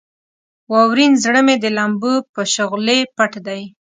واورین 0.71 1.13
زړه 1.23 1.41
مې 1.45 1.55
د 1.59 1.65
لمبو 1.77 2.13
په 2.33 2.41
شغلې 2.53 2.99
پټ 3.15 3.33
دی. 3.47 3.61